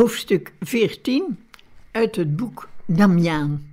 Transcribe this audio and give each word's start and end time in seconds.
Hoofdstuk 0.00 0.52
14 0.60 1.38
uit 1.90 2.16
het 2.16 2.36
boek 2.36 2.68
Damiaan. 2.86 3.66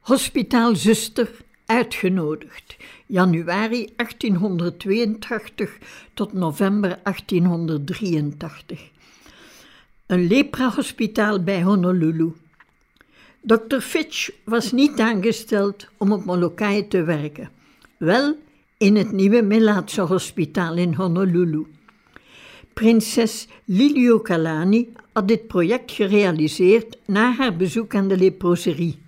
Hospitaalzuster 0.00 1.30
uitgenodigd. 1.66 2.76
Januari 3.06 3.92
1882 3.96 5.78
tot 6.14 6.32
november 6.32 6.98
1883. 7.02 8.90
Een 10.06 10.26
lepra-hospitaal 10.26 11.42
bij 11.42 11.62
Honolulu. 11.62 12.32
Dr. 13.40 13.78
Fitch 13.78 14.30
was 14.44 14.72
niet 14.72 15.00
aangesteld 15.00 15.88
om 15.96 16.12
op 16.12 16.24
Molokai 16.24 16.88
te 16.88 17.02
werken, 17.02 17.50
wel 17.96 18.36
in 18.78 18.96
het 18.96 19.12
nieuwe 19.12 19.42
Melaatse 19.42 20.00
hospitaal 20.00 20.76
in 20.76 20.94
Honolulu. 20.94 21.66
Prinses 22.74 23.48
Liliuokalani 23.64 24.88
had 25.12 25.28
dit 25.28 25.46
project 25.46 25.92
gerealiseerd 25.92 26.96
na 27.04 27.32
haar 27.32 27.56
bezoek 27.56 27.94
aan 27.94 28.08
de 28.08 28.16
leproserie. 28.16 28.98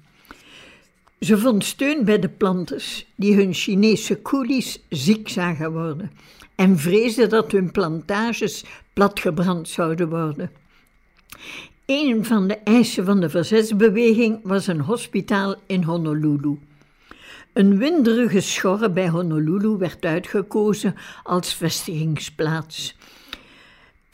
Ze 1.21 1.39
vond 1.39 1.65
steun 1.65 2.05
bij 2.05 2.19
de 2.19 2.29
planters 2.29 3.07
die 3.17 3.35
hun 3.35 3.55
Chinese 3.55 4.23
coolies 4.23 4.83
ziek 4.89 5.29
zagen 5.29 5.73
worden 5.73 6.11
en 6.55 6.79
vreesde 6.79 7.27
dat 7.27 7.53
hun 7.53 7.71
plantages 7.71 8.65
platgebrand 8.93 9.69
zouden 9.69 10.09
worden. 10.09 10.51
Een 11.87 12.25
van 12.25 12.49
de 12.49 12.57
eisen 12.57 13.05
van 13.05 13.21
de 13.21 13.31
verzetsbeweging 13.31 14.41
was 14.43 14.67
een 14.67 14.81
hospitaal 14.81 15.55
in 15.67 15.83
Honolulu. 15.83 16.59
Een 17.53 17.79
winderige 17.79 18.41
schorre 18.41 18.91
bij 18.91 19.09
Honolulu 19.09 19.77
werd 19.77 20.05
uitgekozen 20.05 20.95
als 21.23 21.55
vestigingsplaats. 21.55 22.97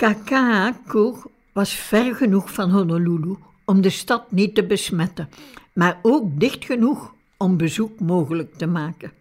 Kaka'ako 0.03 1.23
was 1.53 1.73
ver 1.75 2.15
genoeg 2.15 2.53
van 2.53 2.71
Honolulu 2.71 3.37
om 3.65 3.81
de 3.81 3.91
stad 3.91 4.33
niet 4.33 4.55
te 4.55 4.65
besmetten, 4.65 5.29
maar 5.73 5.99
ook 6.03 6.41
dicht 6.41 6.65
genoeg 6.65 7.15
om 7.37 7.57
bezoek 7.57 8.01
mogelijk 8.01 8.55
te 8.55 8.67
maken. 8.67 9.13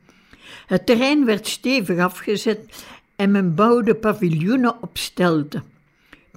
Het 0.67 0.85
terrein 0.85 1.25
werd 1.25 1.47
stevig 1.47 1.99
afgezet 1.99 2.85
en 3.15 3.31
men 3.31 3.55
bouwde 3.55 3.95
paviljoenen 3.95 4.81
op 4.81 4.97
stelten. 4.97 5.63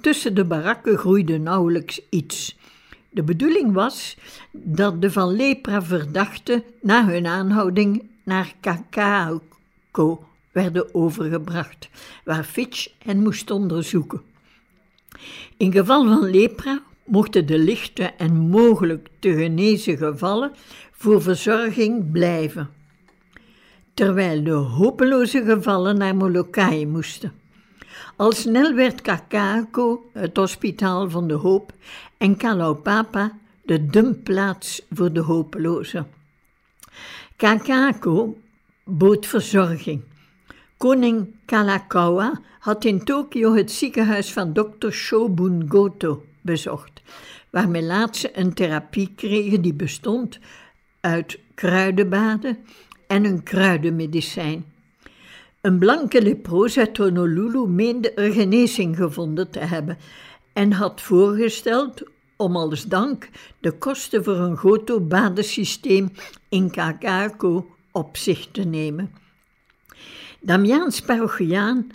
Tussen 0.01 0.35
de 0.35 0.45
barakken 0.45 0.99
groeide 0.99 1.39
nauwelijks 1.39 2.01
iets. 2.09 2.59
De 3.11 3.23
bedoeling 3.23 3.73
was 3.73 4.17
dat 4.53 5.03
de 5.03 5.11
van 5.11 5.37
lepra 5.37 5.83
verdachten 5.83 6.63
na 6.81 7.07
hun 7.07 7.27
aanhouding 7.27 8.03
naar 8.23 8.55
Kaka'ako 8.61 10.25
werden 10.53 10.95
overgebracht, 10.95 11.89
waar 12.25 12.45
Fitch 12.45 12.89
hen 12.99 13.23
moest 13.23 13.51
onderzoeken. 13.51 14.33
In 15.57 15.73
geval 15.73 16.05
van 16.05 16.31
lepra 16.31 16.83
mochten 17.05 17.47
de 17.47 17.59
lichte 17.59 18.03
en 18.03 18.37
mogelijk 18.37 19.09
te 19.19 19.33
genezen 19.33 19.97
gevallen 19.97 20.53
voor 20.93 21.23
verzorging 21.23 22.11
blijven, 22.11 22.71
terwijl 23.95 24.45
de 24.45 24.51
hopeloze 24.51 25.45
gevallen 25.45 25.99
naar 25.99 26.17
Molokai 26.17 26.87
moesten. 26.87 27.33
Al 28.17 28.33
snel 28.33 28.75
werd 28.75 29.01
Kakako 29.01 30.11
het 30.13 30.37
hospitaal 30.37 31.11
van 31.11 31.29
de 31.29 31.35
hoop 31.35 31.73
en 32.19 32.37
Kalaupapa 32.37 33.39
de 33.63 33.87
dumpplaats 33.87 34.83
voor 34.91 35.13
de 35.13 35.21
hopelozen. 35.21 36.07
Kakako 37.37 38.37
bood 38.85 39.27
verzorging. 39.27 40.03
Koning 40.77 41.35
Kalakaua 41.47 42.41
had 42.59 42.85
in 42.85 43.05
Tokio 43.05 43.55
het 43.55 43.71
ziekenhuis 43.71 44.33
van 44.33 44.53
dokter 44.53 44.93
Shobun 44.93 45.67
Goto 45.69 46.25
bezocht, 46.41 47.03
waar 47.51 47.69
Melaatse 47.69 48.39
een 48.39 48.55
therapie 48.55 49.13
kregen 49.17 49.63
die 49.63 49.75
bestond 49.75 50.39
uit 51.01 51.39
kruidenbaden 51.55 52.59
en 53.07 53.25
een 53.25 53.43
kruidenmedicijn. 53.43 54.65
Een 55.61 55.79
blanke 55.79 56.23
leproos 56.23 56.79
uit 56.79 56.97
Honolulu 56.97 57.67
meende 57.69 58.13
er 58.13 58.33
genezing 58.33 58.97
gevonden 58.97 59.51
te 59.51 59.59
hebben 59.59 59.99
en 60.53 60.73
had 60.73 61.01
voorgesteld 61.01 62.03
om 62.37 62.57
als 62.57 62.85
dank 62.85 63.29
de 63.61 63.73
kosten 63.73 64.25
voor 64.25 64.37
een 64.37 64.57
Goto-badensysteem 64.57 66.13
in 66.49 66.71
Kakako 66.71 67.67
op 67.93 68.17
zich 68.17 68.49
te 68.51 68.63
nemen. 68.63 69.24
Damiaans 70.45 71.01
parochiaan 71.01 71.89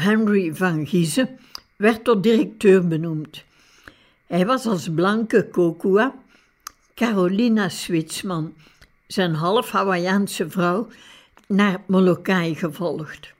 Henry 0.00 0.54
van 0.54 0.86
Giezen 0.86 1.38
werd 1.76 2.04
tot 2.04 2.22
directeur 2.22 2.88
benoemd. 2.88 3.44
Hij 4.26 4.46
was 4.46 4.66
als 4.66 4.88
blanke 4.94 5.48
Kokua 5.48 6.14
Carolina 6.94 7.68
Switsman, 7.68 8.54
zijn 9.06 9.34
half 9.34 9.70
Hawaïaanse 9.70 10.50
vrouw, 10.50 10.88
naar 11.46 11.82
Molokai 11.86 12.54
gevolgd. 12.54 13.32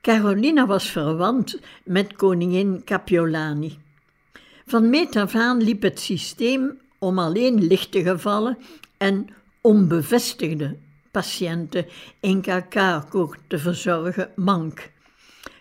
Carolina 0.00 0.66
was 0.66 0.90
verwant 0.90 1.60
met 1.84 2.12
koningin 2.12 2.84
Kapiolani. 2.84 3.78
Van 4.66 4.90
meet 4.90 5.16
af 5.16 5.34
aan 5.34 5.62
liep 5.62 5.82
het 5.82 6.00
systeem 6.00 6.80
om 6.98 7.18
alleen 7.18 7.66
lichte 7.66 8.02
gevallen 8.02 8.58
en 8.96 9.26
onbevestigde 9.60 10.76
patiënten 11.10 11.86
in 12.20 12.40
Kakako 12.40 13.34
te 13.46 13.58
verzorgen 13.58 14.30
mank. 14.36 14.90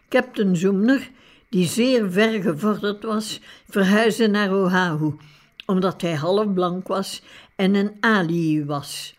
Captain 0.10 0.56
Zoemner, 0.56 1.10
die 1.50 1.68
zeer 1.68 2.12
ver 2.12 2.42
gevorderd 2.42 3.04
was, 3.04 3.40
verhuisde 3.70 4.28
naar 4.28 4.54
Oahu, 4.54 5.16
omdat 5.66 6.02
hij 6.02 6.16
half 6.16 6.54
blank 6.54 6.88
was 6.88 7.22
en 7.56 7.76
een 7.76 7.98
alii 8.00 8.66
was. 8.66 9.16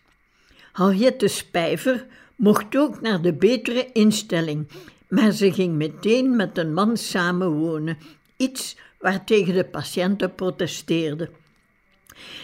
Henriette 0.72 1.28
Spijver 1.28 2.06
mocht 2.36 2.76
ook 2.76 3.00
naar 3.00 3.22
de 3.22 3.32
betere 3.32 3.92
instelling, 3.92 4.68
maar 5.08 5.32
ze 5.32 5.52
ging 5.52 5.74
meteen 5.74 6.36
met 6.36 6.58
een 6.58 6.74
man 6.74 6.96
samenwonen, 6.96 7.98
iets 8.36 8.76
waartegen 8.98 9.54
de 9.54 9.64
patiënten 9.64 10.34
protesteerden. 10.34 11.39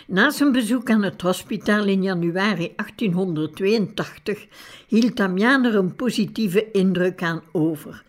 Na 0.07 0.31
zijn 0.31 0.53
bezoek 0.53 0.91
aan 0.91 1.03
het 1.03 1.21
hospitaal 1.21 1.85
in 1.85 2.03
januari 2.03 2.73
1882 2.77 4.47
hield 4.87 5.17
Damian 5.17 5.65
er 5.65 5.75
een 5.75 5.95
positieve 5.95 6.71
indruk 6.71 7.23
aan 7.23 7.43
over. 7.53 8.05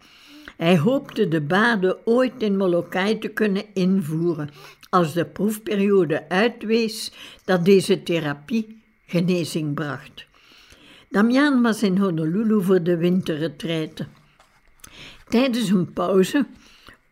Hij 0.58 0.78
hoopte 0.78 1.28
de 1.28 1.42
baden 1.42 1.98
ooit 2.06 2.34
in 2.38 2.58
Molokai 2.58 3.20
te 3.20 3.28
kunnen 3.28 3.64
invoeren, 3.74 4.50
als 4.90 5.14
de 5.14 5.26
proefperiode 5.26 6.30
uitwees 6.30 7.12
dat 7.44 7.66
deze 7.66 8.04
therapie 8.04 8.82
genezing 9.06 9.74
bracht. 9.74 10.26
Damian 11.10 11.62
was 11.62 11.84
in 11.84 11.98
Honolulu 11.98 12.64
voor 12.64 12.84
de 12.84 12.98
winterretraite. 12.98 14.08
Tijdens 15.30 15.70
een 15.70 15.94
pauze 15.94 16.46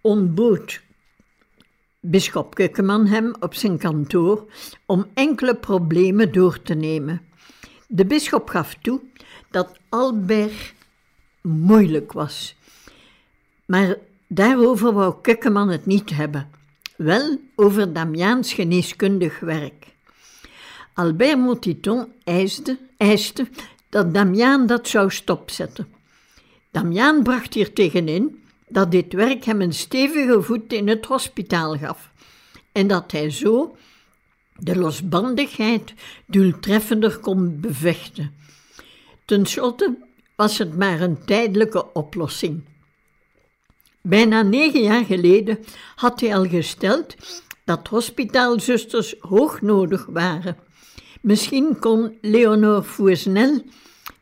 ontbood 0.02 0.82
Bisschop 2.08 2.56
Kukkeman 2.56 3.08
hem 3.08 3.34
op 3.40 3.54
zijn 3.54 3.78
kantoor 3.78 4.46
om 4.86 5.06
enkele 5.14 5.56
problemen 5.56 6.32
door 6.32 6.62
te 6.62 6.74
nemen. 6.74 7.22
De 7.88 8.06
bisschop 8.06 8.50
gaf 8.50 8.76
toe 8.82 9.02
dat 9.52 9.78
Albert 9.90 10.74
moeilijk 11.42 12.12
was, 12.12 12.56
maar 13.66 13.98
daarover 14.28 14.94
wou 14.94 15.16
Kukkeman 15.22 15.70
het 15.70 15.86
niet 15.86 16.10
hebben, 16.10 16.50
wel 16.98 17.40
over 17.56 17.94
Damiaans 17.94 18.54
geneeskundig 18.54 19.40
werk. 19.40 19.86
Albert 20.94 21.38
Motiton 21.38 22.12
eiste, 22.24 22.78
eiste 22.98 23.48
dat 23.90 24.14
Damiaan 24.14 24.68
dat 24.68 24.88
zou 24.88 25.12
stopzetten. 25.12 25.88
Damiaan 26.72 27.24
bracht 27.24 27.54
hier 27.54 27.74
tegenin 27.74 28.44
dat 28.68 28.92
dit 28.92 29.14
werk 29.14 29.44
hem 29.44 29.62
een 29.62 29.74
stevige 29.74 30.42
voet 30.42 30.74
in 30.74 30.88
het 30.88 31.06
hospitaal 31.06 31.78
gaf 31.78 32.12
en 32.72 32.88
dat 32.88 33.12
hij 33.12 33.30
zo 33.30 33.76
de 34.58 34.76
losbandigheid 34.76 35.94
doeltreffender 36.26 37.18
kon 37.18 37.60
bevechten. 37.60 38.34
Ten 39.26 39.46
slotte 39.46 39.98
was 40.36 40.58
het 40.58 40.78
maar 40.78 41.02
een 41.02 41.26
tijdelijke 41.26 41.94
oplossing. 41.94 42.64
Bijna 44.02 44.42
negen 44.42 44.82
jaar 44.82 45.06
geleden 45.06 45.60
had 45.96 46.20
hij 46.20 46.36
al 46.36 46.48
gesteld 46.48 47.16
dat 47.64 47.88
hospitaalzusters 47.88 49.16
hoog 49.20 49.62
nodig 49.62 50.06
waren. 50.06 50.58
Misschien 51.22 51.80
kon 51.80 52.18
Leonore 52.22 52.84
Fouesnel, 52.84 53.62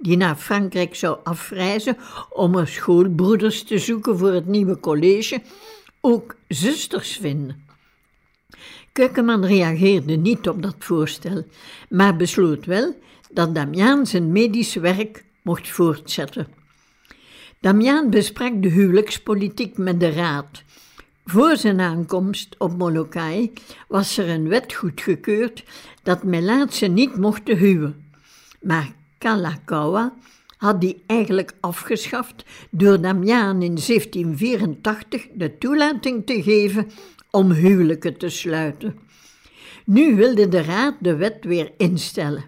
die 0.04 0.18
naar 0.18 0.36
Frankrijk 0.36 0.96
zou 0.96 1.18
afreizen 1.24 1.98
om 2.30 2.56
er 2.56 2.68
schoolbroeders 2.68 3.64
te 3.64 3.78
zoeken 3.78 4.18
voor 4.18 4.32
het 4.32 4.48
nieuwe 4.48 4.80
college, 4.80 5.42
ook 6.02 6.36
zusters 6.48 7.18
vinden. 7.18 7.66
Keukenman 8.92 9.46
reageerde 9.46 10.16
niet 10.16 10.50
op 10.50 10.62
dat 10.62 10.76
voorstel, 10.80 11.46
maar 11.90 12.16
besloot 12.16 12.66
wel 12.66 12.96
dat 13.32 13.56
Damiaan 13.56 14.08
zijn 14.08 14.32
medisch 14.32 14.76
werk 14.76 15.26
mocht 15.42 15.70
voortzetten. 15.70 16.48
Damiaan 17.60 18.10
besprak 18.10 18.62
de 18.62 18.70
huwelijkspolitiek 18.70 19.78
met 19.78 20.00
de 20.00 20.12
raad. 20.12 20.64
Voor 21.26 21.58
zijn 21.58 21.80
aankomst 21.80 22.56
op 22.58 22.78
Molokai 22.78 23.54
was 23.88 24.18
er 24.18 24.30
een 24.30 24.48
wet 24.48 24.74
goedgekeurd 24.74 25.64
dat 26.04 26.24
Melaatse 26.24 26.86
niet 26.86 27.18
mochten 27.18 27.58
huwen. 27.58 28.06
Maar 28.62 28.94
Kalakaua 29.24 30.14
had 30.58 30.82
die 30.82 31.04
eigenlijk 31.06 31.54
afgeschaft 31.60 32.46
door 32.72 33.02
Damiaan 33.02 33.62
in 33.62 33.76
1784 33.76 35.28
de 35.34 35.58
toelating 35.58 36.26
te 36.26 36.44
geven 36.44 36.88
om 37.32 37.52
huwelijken 37.52 38.18
te 38.18 38.30
sluiten. 38.30 39.00
Nu 39.86 40.16
wilde 40.16 40.48
de 40.48 40.62
raad 40.62 40.96
de 41.00 41.16
wet 41.16 41.44
weer 41.44 41.72
instellen, 41.78 42.44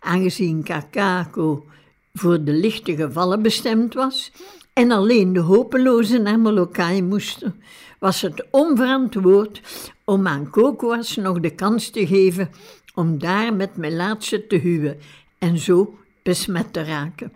aangezien 0.00 0.62
Kakako 0.62 1.64
voor 2.12 2.44
de 2.44 2.52
lichte 2.52 2.96
gevallen 2.96 3.42
bestemd 3.42 3.94
was 3.94 4.32
en 4.72 4.90
alleen 4.90 5.32
de 5.32 5.40
hopelozen 5.40 6.22
naar 6.22 6.38
Molokai 6.38 7.02
moesten, 7.02 7.62
was 7.98 8.20
het 8.20 8.46
onverantwoord 8.50 9.60
om 10.04 10.26
aan 10.26 10.50
Kokoas 10.50 11.16
nog 11.16 11.40
de 11.40 11.50
kans 11.50 11.90
te 11.90 12.06
geven 12.06 12.50
om 12.94 13.18
daar 13.18 13.54
met 13.54 13.76
Melaatse 13.76 14.46
te 14.46 14.56
huwen 14.56 14.98
en 15.38 15.58
zo 15.58 15.98
besmet 16.28 16.72
te 16.72 16.82
raken. 16.84 17.32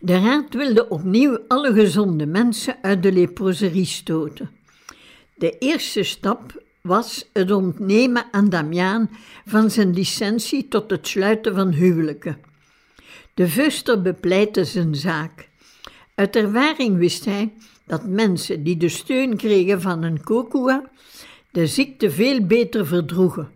De 0.00 0.20
raad 0.20 0.54
wilde 0.54 0.88
opnieuw 0.88 1.38
alle 1.48 1.72
gezonde 1.72 2.26
mensen 2.26 2.78
uit 2.82 3.02
de 3.02 3.12
leproserie 3.12 3.84
stoten. 3.84 4.50
De 5.34 5.58
eerste 5.58 6.02
stap 6.02 6.62
was 6.80 7.28
het 7.32 7.50
ontnemen 7.50 8.26
aan 8.30 8.48
Damiaan 8.48 9.10
van 9.46 9.70
zijn 9.70 9.94
licentie 9.94 10.68
tot 10.68 10.90
het 10.90 11.08
sluiten 11.08 11.54
van 11.54 11.72
huwelijken. 11.72 12.38
De 13.34 13.48
vuster 13.48 14.02
bepleitte 14.02 14.64
zijn 14.64 14.94
zaak. 14.94 15.48
Uit 16.14 16.36
ervaring 16.36 16.98
wist 16.98 17.24
hij 17.24 17.52
dat 17.86 18.06
mensen 18.06 18.62
die 18.62 18.76
de 18.76 18.88
steun 18.88 19.36
kregen 19.36 19.80
van 19.80 20.02
een 20.02 20.22
kokua 20.22 20.90
de 21.50 21.66
ziekte 21.66 22.10
veel 22.10 22.46
beter 22.46 22.86
verdroegen. 22.86 23.50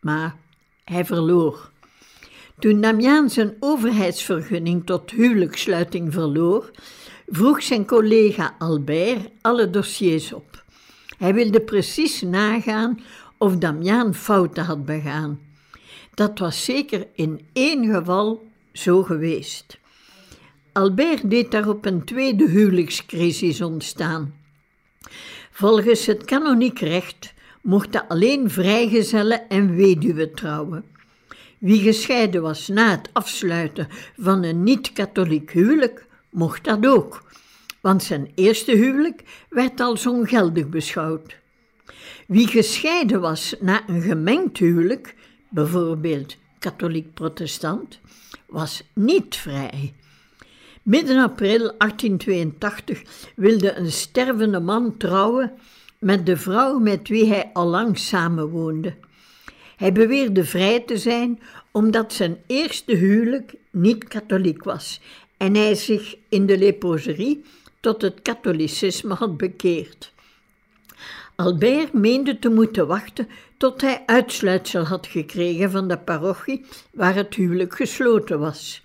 Maar 0.00 0.36
hij 0.84 1.04
verloor. 1.04 1.71
Toen 2.62 2.80
Damiaan 2.80 3.30
zijn 3.30 3.56
overheidsvergunning 3.60 4.86
tot 4.86 5.10
huwelijkssluiting 5.10 6.12
verloor, 6.12 6.70
vroeg 7.26 7.62
zijn 7.62 7.86
collega 7.86 8.54
Albert 8.58 9.28
alle 9.40 9.70
dossiers 9.70 10.32
op. 10.32 10.64
Hij 11.18 11.34
wilde 11.34 11.60
precies 11.60 12.20
nagaan 12.20 13.00
of 13.38 13.56
Damiaan 13.56 14.14
fouten 14.14 14.64
had 14.64 14.84
begaan. 14.84 15.40
Dat 16.14 16.38
was 16.38 16.64
zeker 16.64 17.06
in 17.14 17.46
één 17.52 17.94
geval 17.94 18.46
zo 18.72 19.02
geweest. 19.02 19.78
Albert 20.72 21.30
deed 21.30 21.50
daarop 21.50 21.84
een 21.84 22.04
tweede 22.04 22.48
huwelijkscrisis 22.48 23.60
ontstaan. 23.60 24.34
Volgens 25.50 26.06
het 26.06 26.24
kanoniek 26.24 26.78
recht 26.78 27.34
mochten 27.62 28.08
alleen 28.08 28.50
vrijgezellen 28.50 29.48
en 29.48 29.74
weduwen 29.74 30.34
trouwen. 30.34 30.91
Wie 31.62 31.80
gescheiden 31.80 32.42
was 32.42 32.68
na 32.68 32.90
het 32.90 33.08
afsluiten 33.12 33.88
van 34.18 34.42
een 34.42 34.62
niet-katholiek 34.62 35.50
huwelijk, 35.50 36.06
mocht 36.30 36.64
dat 36.64 36.86
ook, 36.86 37.24
want 37.80 38.02
zijn 38.02 38.32
eerste 38.34 38.72
huwelijk 38.72 39.22
werd 39.48 39.80
als 39.80 40.06
ongeldig 40.06 40.68
beschouwd. 40.68 41.36
Wie 42.26 42.46
gescheiden 42.46 43.20
was 43.20 43.54
na 43.60 43.88
een 43.88 44.02
gemengd 44.02 44.58
huwelijk, 44.58 45.14
bijvoorbeeld 45.48 46.36
katholiek-protestant, 46.58 48.00
was 48.46 48.82
niet 48.92 49.36
vrij. 49.36 49.94
Midden 50.82 51.22
april 51.22 51.74
1882 51.78 53.02
wilde 53.36 53.74
een 53.74 53.92
stervende 53.92 54.60
man 54.60 54.96
trouwen 54.96 55.52
met 55.98 56.26
de 56.26 56.36
vrouw 56.36 56.78
met 56.78 57.08
wie 57.08 57.26
hij 57.26 57.50
allang 57.52 57.98
samenwoonde. 57.98 58.94
Hij 59.82 59.92
beweerde 59.92 60.44
vrij 60.44 60.80
te 60.80 60.98
zijn 60.98 61.40
omdat 61.70 62.12
zijn 62.12 62.42
eerste 62.46 62.94
huwelijk 62.94 63.54
niet 63.70 64.08
katholiek 64.08 64.64
was 64.64 65.00
en 65.36 65.54
hij 65.54 65.74
zich 65.74 66.16
in 66.28 66.46
de 66.46 66.58
leproserie 66.58 67.44
tot 67.80 68.02
het 68.02 68.22
katholicisme 68.22 69.14
had 69.14 69.36
bekeerd. 69.36 70.12
Albert 71.36 71.92
meende 71.92 72.38
te 72.38 72.48
moeten 72.48 72.86
wachten 72.86 73.28
tot 73.56 73.80
hij 73.80 74.02
uitsluitsel 74.06 74.84
had 74.84 75.06
gekregen 75.06 75.70
van 75.70 75.88
de 75.88 75.98
parochie 75.98 76.64
waar 76.92 77.14
het 77.14 77.34
huwelijk 77.34 77.76
gesloten 77.76 78.38
was. 78.38 78.82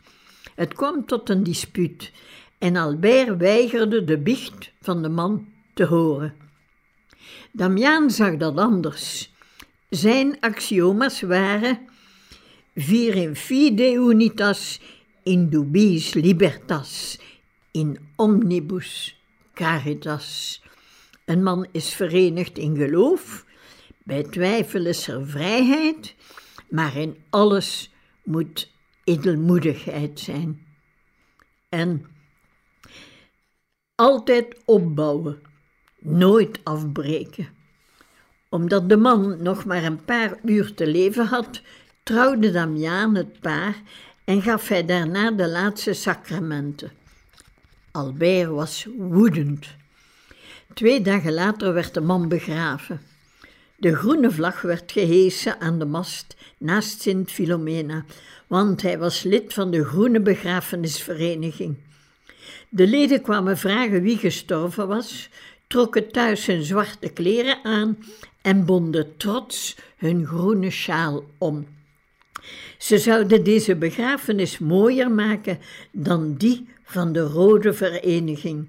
Het 0.55 0.73
kwam 0.73 1.05
tot 1.05 1.29
een 1.29 1.43
dispuut 1.43 2.11
en 2.57 2.75
Albert 2.75 3.37
weigerde 3.37 4.03
de 4.03 4.17
biecht 4.17 4.71
van 4.81 5.01
de 5.01 5.09
man 5.09 5.47
te 5.73 5.85
horen. 5.85 6.33
Damiaan 7.51 8.11
zag 8.11 8.37
dat 8.37 8.57
anders. 8.57 9.35
Zijn 9.89 10.39
axioma's 10.39 11.21
waren 11.21 11.87
vir 12.75 13.15
in 13.15 13.35
fide 13.35 13.93
unitas, 13.93 14.79
in 15.23 15.49
dubis 15.49 16.13
libertas, 16.13 17.19
in 17.71 17.97
omnibus 18.15 19.15
caritas. 19.53 20.61
Een 21.25 21.43
man 21.43 21.67
is 21.71 21.93
verenigd 21.93 22.57
in 22.57 22.75
geloof, 22.75 23.45
bij 24.03 24.23
twijfel 24.23 24.85
is 24.85 25.07
er 25.07 25.27
vrijheid, 25.27 26.15
maar 26.69 26.97
in 26.97 27.17
alles 27.29 27.91
moet 28.23 28.71
edelmoedigheid 29.03 30.19
zijn. 30.19 30.65
En 31.69 32.05
altijd 33.95 34.55
opbouwen, 34.65 35.41
nooit 35.99 36.59
afbreken. 36.63 37.56
Omdat 38.49 38.89
de 38.89 38.97
man 38.97 39.41
nog 39.41 39.65
maar 39.65 39.83
een 39.83 40.05
paar 40.05 40.37
uur 40.45 40.73
te 40.73 40.87
leven 40.87 41.25
had, 41.25 41.61
trouwde 42.03 42.51
Damiaan 42.51 43.15
het 43.15 43.39
paar 43.39 43.75
en 44.23 44.41
gaf 44.41 44.67
hij 44.67 44.85
daarna 44.85 45.31
de 45.31 45.47
laatste 45.47 45.93
sacramenten. 45.93 46.91
Albert 47.91 48.49
was 48.49 48.87
woedend. 48.97 49.67
Twee 50.73 51.01
dagen 51.01 51.33
later 51.33 51.73
werd 51.73 51.93
de 51.93 52.01
man 52.01 52.27
begraven. 52.27 53.01
De 53.75 53.95
groene 53.95 54.31
vlag 54.31 54.61
werd 54.61 54.91
gehesen 54.91 55.59
aan 55.59 55.79
de 55.79 55.85
mast 55.85 56.35
naast 56.57 57.01
Sint 57.01 57.31
Filomena, 57.31 58.05
want 58.47 58.81
hij 58.81 58.97
was 58.97 59.23
lid 59.23 59.53
van 59.53 59.71
de 59.71 59.85
Groene 59.85 60.19
Begrafenisvereniging. 60.19 61.77
De 62.69 62.87
leden 62.87 63.21
kwamen 63.21 63.57
vragen 63.57 64.01
wie 64.01 64.17
gestorven 64.17 64.87
was, 64.87 65.29
trokken 65.67 66.11
thuis 66.11 66.45
hun 66.45 66.63
zwarte 66.63 67.09
kleren 67.09 67.57
aan 67.63 67.97
en 68.47 68.65
bonden 68.65 69.17
trots 69.17 69.75
hun 69.97 70.25
groene 70.25 70.69
sjaal 70.69 71.23
om. 71.37 71.67
Ze 72.77 72.97
zouden 72.97 73.43
deze 73.43 73.75
begrafenis 73.75 74.57
mooier 74.59 75.11
maken 75.11 75.59
dan 75.91 76.35
die 76.35 76.67
van 76.83 77.11
de 77.11 77.19
Rode 77.19 77.73
Vereniging. 77.73 78.67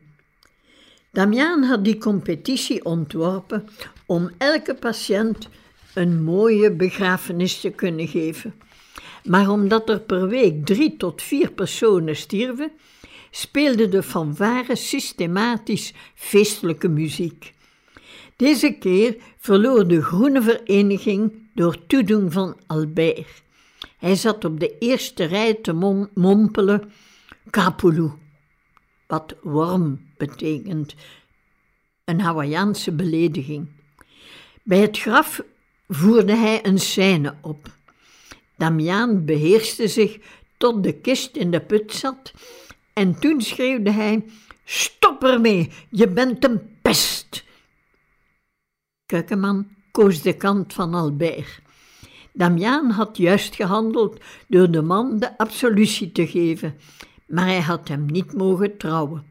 Damiaan 1.11 1.63
had 1.63 1.85
die 1.85 1.99
competitie 1.99 2.85
ontworpen 2.85 3.69
om 4.07 4.31
elke 4.39 4.75
patiënt 4.75 5.49
een 5.95 6.23
mooie 6.23 6.73
begrafenis 6.73 7.61
te 7.61 7.71
kunnen 7.71 8.09
geven. 8.09 8.55
Maar 9.25 9.51
omdat 9.51 9.89
er 9.89 10.01
per 10.01 10.29
week 10.29 10.67
drie 10.67 10.97
tot 10.97 11.23
vier 11.23 11.53
personen 11.53 12.17
stierven, 12.17 12.71
speelde 13.31 13.89
de 13.89 14.03
fanfare 14.03 14.77
systematisch 14.77 15.93
feestelijke 16.15 16.89
muziek. 16.89 17.57
Deze 18.39 18.73
keer 18.73 19.17
verloor 19.39 19.87
de 19.87 20.03
Groene 20.03 20.43
Vereniging 20.43 21.33
door 21.55 21.87
toedoen 21.87 22.33
van 22.33 22.57
Albert. 22.67 23.43
Hij 23.99 24.15
zat 24.15 24.45
op 24.45 24.61
de 24.61 24.79
eerste 24.79 25.25
rij 25.25 25.55
te 25.55 25.73
mompelen: 26.15 26.93
Kapulu, 27.51 28.11
wat 29.07 29.35
worm 29.43 30.01
betekent, 30.17 30.95
een 32.05 32.21
Hawaïaanse 32.21 32.93
belediging. 32.93 33.69
Bij 34.63 34.79
het 34.79 34.99
graf 34.99 35.43
voerde 35.89 36.35
hij 36.35 36.67
een 36.67 36.79
scène 36.79 37.35
op. 37.41 37.77
Damiaan 38.57 39.25
beheerste 39.25 39.89
zich 39.89 40.19
tot 40.57 40.83
de 40.83 40.93
kist 40.93 41.37
in 41.37 41.51
de 41.51 41.61
put 41.61 41.93
zat 41.93 42.33
en 42.93 43.19
toen 43.21 43.41
schreeuwde 43.41 43.91
hij: 43.91 44.25
Stop 44.65 45.25
ermee, 45.25 45.71
je 45.91 46.09
bent 46.09 46.45
een 46.45 46.61
pest! 46.83 47.47
Keukenman 49.09 49.69
koos 49.91 50.23
de 50.23 50.37
kant 50.37 50.73
van 50.73 50.95
Albert. 50.95 51.61
Damiaan 52.33 52.91
had 52.91 53.17
juist 53.17 53.55
gehandeld 53.55 54.21
door 54.47 54.71
de 54.71 54.83
man 54.83 55.19
de 55.19 55.39
absolutie 55.39 56.13
te 56.13 56.27
geven, 56.27 56.75
maar 57.27 57.45
hij 57.45 57.61
had 57.61 57.89
hem 57.89 58.07
niet 58.07 58.33
mogen 58.33 58.77
trouwen. 58.77 59.25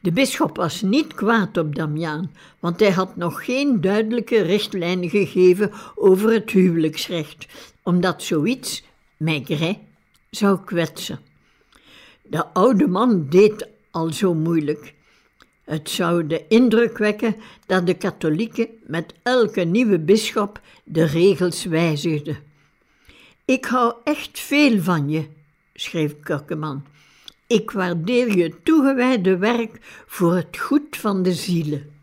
De 0.00 0.12
bisschop 0.12 0.56
was 0.56 0.82
niet 0.82 1.14
kwaad 1.14 1.56
op 1.56 1.74
Damiaan, 1.74 2.32
want 2.60 2.80
hij 2.80 2.90
had 2.90 3.16
nog 3.16 3.44
geen 3.44 3.80
duidelijke 3.80 4.42
richtlijnen 4.42 5.10
gegeven 5.10 5.72
over 5.94 6.32
het 6.32 6.50
huwelijksrecht, 6.50 7.46
omdat 7.82 8.22
zoiets, 8.22 8.84
maigret, 9.16 9.78
zou 10.30 10.58
kwetsen. 10.64 11.20
De 12.22 12.46
oude 12.46 12.86
man 12.86 13.26
deed 13.28 13.68
al 13.90 14.12
zo 14.12 14.34
moeilijk. 14.34 14.93
Het 15.64 15.90
zou 15.90 16.26
de 16.26 16.44
indruk 16.48 16.98
wekken 16.98 17.36
dat 17.66 17.86
de 17.86 17.94
katholieken 17.94 18.68
met 18.86 19.14
elke 19.22 19.60
nieuwe 19.60 19.98
bisschop 19.98 20.60
de 20.84 21.04
regels 21.04 21.64
wijzigden. 21.64 22.36
Ik 23.44 23.64
hou 23.64 23.94
echt 24.04 24.40
veel 24.40 24.82
van 24.82 25.08
je, 25.08 25.26
schreef 25.74 26.20
Kurkeman. 26.20 26.84
Ik 27.46 27.70
waardeer 27.70 28.36
je 28.36 28.62
toegewijde 28.62 29.36
werk 29.36 29.78
voor 30.06 30.34
het 30.34 30.58
goed 30.58 30.96
van 30.96 31.22
de 31.22 31.32
zielen. 31.32 31.93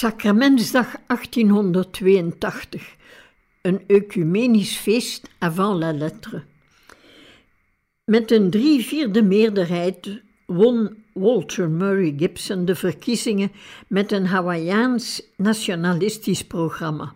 Sacramentsdag 0.00 0.96
1882, 1.06 2.96
een 3.62 3.80
ecumenisch 3.86 4.76
feest 4.76 5.28
avant 5.38 5.78
la 5.78 5.92
lettre. 5.92 6.42
Met 8.04 8.30
een 8.30 8.50
drie 8.50 8.84
vierde 8.84 9.22
meerderheid 9.22 10.22
won 10.46 10.96
Walter 11.12 11.70
Murray 11.70 12.14
Gibson 12.16 12.64
de 12.64 12.74
verkiezingen 12.74 13.52
met 13.86 14.12
een 14.12 14.26
Hawaiiaans 14.26 15.22
nationalistisch 15.36 16.44
programma. 16.44 17.14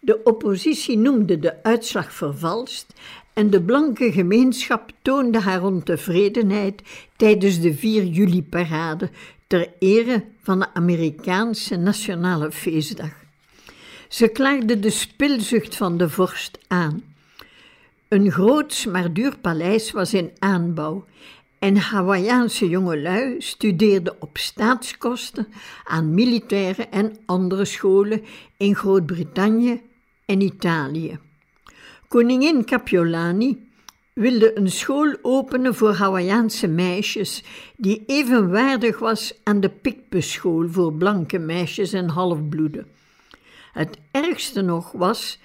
De 0.00 0.22
oppositie 0.22 0.98
noemde 0.98 1.38
de 1.38 1.62
uitslag 1.62 2.12
vervalst 2.12 2.86
en 3.32 3.50
de 3.50 3.62
blanke 3.62 4.12
gemeenschap 4.12 4.90
toonde 5.02 5.40
haar 5.40 5.64
ontevredenheid 5.64 6.82
tijdens 7.16 7.60
de 7.60 7.74
4 7.74 8.04
juli-parade 8.04 9.10
ter 9.46 9.72
ere 9.78 10.24
van 10.42 10.58
de 10.58 10.74
Amerikaanse 10.74 11.76
nationale 11.76 12.52
feestdag. 12.52 13.12
Ze 14.08 14.28
klaagde 14.28 14.78
de 14.78 14.90
spilzucht 14.90 15.76
van 15.76 15.96
de 15.96 16.08
vorst 16.08 16.58
aan. 16.68 17.02
Een 18.08 18.30
groots 18.30 18.86
maar 18.86 19.12
duur 19.12 19.38
paleis 19.38 19.90
was 19.90 20.14
in 20.14 20.30
aanbouw 20.38 21.04
en 21.58 21.76
Hawaïaanse 21.76 22.68
jongelui 22.68 23.40
studeerden 23.40 24.22
op 24.22 24.38
staatskosten 24.38 25.46
aan 25.84 26.14
militaire 26.14 26.86
en 26.86 27.16
andere 27.26 27.64
scholen 27.64 28.22
in 28.56 28.74
Groot-Brittannië 28.74 29.80
en 30.26 30.40
Italië. 30.40 31.18
Koningin 32.08 32.64
Capiolani 32.64 33.72
wilde 34.14 34.58
een 34.58 34.70
school 34.70 35.16
openen 35.22 35.74
voor 35.74 35.92
Hawaïaanse 35.92 36.66
meisjes, 36.66 37.42
die 37.76 38.02
evenwaardig 38.06 38.98
was 38.98 39.34
aan 39.42 39.60
de 39.60 39.68
Picpusschool 39.68 40.68
voor 40.68 40.92
blanke 40.92 41.38
meisjes 41.38 41.92
en 41.92 42.08
halfbloeden. 42.08 42.86
Het 43.72 43.98
ergste 44.10 44.60
nog 44.62 44.92
was 44.92 45.38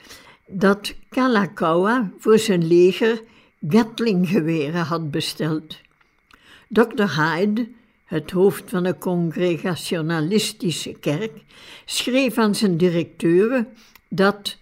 dat 0.47 0.95
Kalakaua 1.09 2.11
voor 2.17 2.39
zijn 2.39 2.67
leger 2.67 3.21
Gatlinggeweren 3.67 4.81
had 4.81 5.11
besteld. 5.11 5.79
Dr. 6.67 7.21
Hyde, 7.21 7.67
het 8.05 8.31
hoofd 8.31 8.69
van 8.69 8.83
de 8.83 8.97
Congregationalistische 8.97 10.91
kerk, 10.91 11.41
schreef 11.85 12.37
aan 12.37 12.55
zijn 12.55 12.77
directeuren 12.77 13.67
dat 14.09 14.57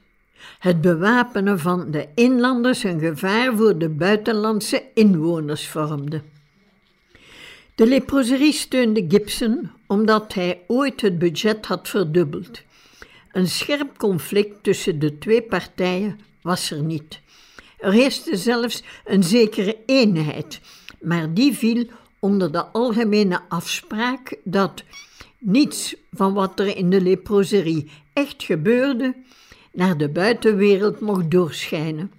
het 0.60 0.82
bewapenen 0.82 1.60
van 1.60 1.92
de 1.92 2.08
inlanders 2.16 2.84
een 2.84 3.00
gevaar 3.00 3.56
voor 3.56 3.78
de 3.78 3.90
buitenlandse 3.90 4.84
inwoners 4.94 5.68
vormde. 5.68 6.22
De 7.76 7.88
leproserie 7.88 8.54
steunde 8.54 9.06
Gibson 9.08 9.72
omdat 9.88 10.34
hij 10.34 10.62
ooit 10.68 11.02
het 11.02 11.20
budget 11.20 11.66
had 11.66 11.90
verdubbeld. 11.90 12.62
Een 13.32 13.48
scherp 13.48 13.98
conflict 13.98 14.64
tussen 14.64 15.00
de 15.00 15.18
twee 15.18 15.42
partijen 15.42 16.20
was 16.42 16.72
er 16.72 16.84
niet. 16.84 17.20
Er 17.78 17.92
heerste 17.92 18.36
zelfs 18.36 18.84
een 19.06 19.24
zekere 19.24 19.78
eenheid, 19.86 20.60
maar 21.02 21.34
die 21.34 21.54
viel 21.54 21.86
onder 22.20 22.52
de 22.52 22.66
algemene 22.66 23.42
afspraak 23.50 24.38
dat 24.44 24.84
niets 25.38 25.96
van 26.12 26.34
wat 26.34 26.60
er 26.60 26.78
in 26.78 26.90
de 26.90 27.02
leproserie 27.02 27.92
echt 28.14 28.44
gebeurde, 28.44 29.16
naar 29.78 29.98
de 29.98 30.10
buitenwereld 30.10 31.00
mocht 31.00 31.32
doorschijnen. 31.32 32.12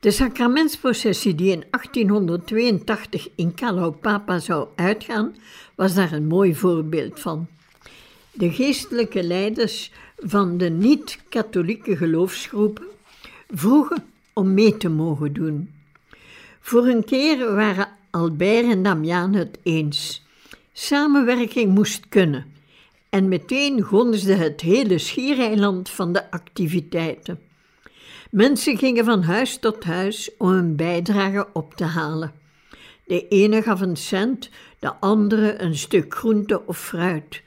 De 0.00 0.10
sacramentsprocessie 0.10 1.34
die 1.34 1.50
in 1.50 1.64
1882 1.70 3.28
in 3.34 3.54
Kalaupapa 3.54 4.38
zou 4.38 4.68
uitgaan, 4.76 5.36
was 5.74 5.94
daar 5.94 6.12
een 6.12 6.26
mooi 6.26 6.54
voorbeeld 6.54 7.20
van. 7.20 7.46
De 8.32 8.50
geestelijke 8.50 9.22
leiders 9.22 9.92
van 10.16 10.58
de 10.58 10.70
niet-katholieke 10.70 11.96
geloofsgroepen 11.96 12.86
vroegen 13.50 14.04
om 14.32 14.54
mee 14.54 14.76
te 14.76 14.88
mogen 14.88 15.32
doen. 15.32 15.70
Voor 16.60 16.86
een 16.86 17.04
keer 17.04 17.54
waren 17.54 17.88
Albert 18.10 18.64
en 18.64 18.82
Damian 18.82 19.34
het 19.34 19.58
eens. 19.62 20.26
Samenwerking 20.72 21.74
moest 21.74 22.08
kunnen. 22.08 22.57
En 23.10 23.28
meteen 23.28 23.82
gonsde 23.82 24.34
het 24.34 24.60
hele 24.60 24.98
schiereiland 24.98 25.90
van 25.90 26.12
de 26.12 26.30
activiteiten. 26.30 27.40
Mensen 28.30 28.78
gingen 28.78 29.04
van 29.04 29.22
huis 29.22 29.58
tot 29.58 29.84
huis 29.84 30.30
om 30.38 30.48
een 30.48 30.76
bijdrage 30.76 31.46
op 31.52 31.74
te 31.74 31.84
halen. 31.84 32.32
De 33.04 33.28
ene 33.28 33.62
gaf 33.62 33.80
een 33.80 33.96
cent, 33.96 34.50
de 34.78 34.94
andere 34.94 35.62
een 35.62 35.76
stuk 35.76 36.14
groente 36.14 36.66
of 36.66 36.78
fruit. 36.78 37.42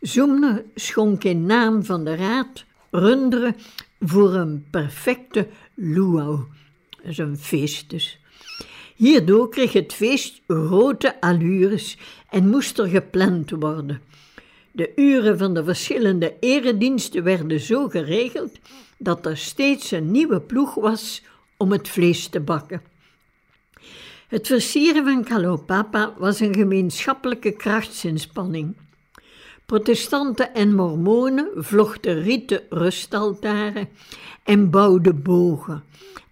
Zoemner 0.00 0.64
schonk 0.74 1.24
in 1.24 1.46
naam 1.46 1.84
van 1.84 2.04
de 2.04 2.16
raad 2.16 2.64
runderen 2.90 3.56
voor 4.00 4.34
een 4.34 4.66
perfecte 4.70 5.48
luau. 5.74 6.40
Een 7.02 7.38
feest 7.38 7.90
dus. 7.90 8.20
Hierdoor 8.96 9.48
kreeg 9.48 9.72
het 9.72 9.92
feest 9.92 10.40
grote 10.46 11.20
allures 11.20 11.98
en 12.30 12.48
moest 12.48 12.78
er 12.78 12.86
gepland 12.86 13.50
worden. 13.50 14.02
De 14.72 14.92
uren 14.96 15.38
van 15.38 15.54
de 15.54 15.64
verschillende 15.64 16.36
erediensten 16.40 17.22
werden 17.24 17.60
zo 17.60 17.88
geregeld 17.88 18.58
dat 18.98 19.26
er 19.26 19.36
steeds 19.36 19.90
een 19.90 20.10
nieuwe 20.10 20.40
ploeg 20.40 20.74
was 20.74 21.22
om 21.56 21.72
het 21.72 21.88
vlees 21.88 22.28
te 22.28 22.40
bakken. 22.40 22.82
Het 24.28 24.46
versieren 24.46 25.04
van 25.04 25.24
Kalopapa 25.24 26.14
was 26.18 26.40
een 26.40 26.54
gemeenschappelijke 26.54 27.50
krachtsinspanning. 27.50 28.76
Protestanten 29.66 30.54
en 30.54 30.74
mormonen 30.74 31.50
vlochten 31.56 32.22
rieten 32.22 32.62
rustaltaren 32.68 33.88
en 34.42 34.70
bouwden 34.70 35.22
bogen. 35.22 35.84